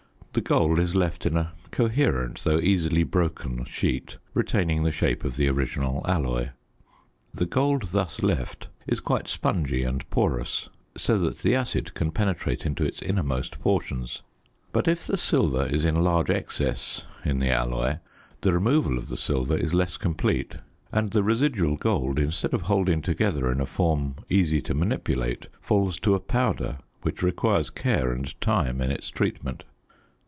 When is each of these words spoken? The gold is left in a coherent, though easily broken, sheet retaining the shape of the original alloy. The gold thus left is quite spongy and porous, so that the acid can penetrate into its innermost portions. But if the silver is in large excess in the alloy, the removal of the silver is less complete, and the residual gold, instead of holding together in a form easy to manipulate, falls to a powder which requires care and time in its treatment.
The 0.33 0.39
gold 0.39 0.79
is 0.79 0.95
left 0.95 1.25
in 1.25 1.35
a 1.35 1.51
coherent, 1.71 2.45
though 2.45 2.59
easily 2.61 3.03
broken, 3.03 3.65
sheet 3.65 4.15
retaining 4.33 4.83
the 4.83 4.89
shape 4.93 5.25
of 5.25 5.35
the 5.35 5.49
original 5.49 6.05
alloy. 6.07 6.51
The 7.33 7.45
gold 7.45 7.87
thus 7.91 8.21
left 8.23 8.69
is 8.87 9.01
quite 9.01 9.27
spongy 9.27 9.83
and 9.83 10.09
porous, 10.09 10.69
so 10.95 11.17
that 11.17 11.39
the 11.39 11.53
acid 11.53 11.93
can 11.95 12.11
penetrate 12.11 12.65
into 12.65 12.85
its 12.85 13.01
innermost 13.01 13.59
portions. 13.59 14.21
But 14.71 14.87
if 14.87 15.05
the 15.05 15.17
silver 15.17 15.65
is 15.65 15.83
in 15.83 15.99
large 15.99 16.29
excess 16.29 17.01
in 17.25 17.39
the 17.39 17.51
alloy, 17.51 17.97
the 18.39 18.53
removal 18.53 18.97
of 18.97 19.09
the 19.09 19.17
silver 19.17 19.57
is 19.57 19.73
less 19.73 19.97
complete, 19.97 20.55
and 20.93 21.11
the 21.11 21.23
residual 21.23 21.75
gold, 21.75 22.17
instead 22.17 22.53
of 22.53 22.61
holding 22.63 23.01
together 23.01 23.51
in 23.51 23.59
a 23.59 23.65
form 23.65 24.15
easy 24.29 24.61
to 24.61 24.73
manipulate, 24.73 25.47
falls 25.59 25.99
to 25.99 26.15
a 26.15 26.21
powder 26.21 26.77
which 27.01 27.21
requires 27.21 27.69
care 27.69 28.13
and 28.13 28.39
time 28.39 28.79
in 28.79 28.91
its 28.91 29.09
treatment. 29.09 29.65